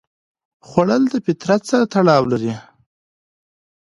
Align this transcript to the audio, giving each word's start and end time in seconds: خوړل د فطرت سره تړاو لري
خوړل 0.67 1.03
د 1.09 1.15
فطرت 1.25 1.61
سره 1.69 1.85
تړاو 1.93 2.23
لري 2.31 2.53